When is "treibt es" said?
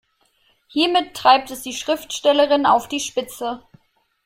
1.15-1.61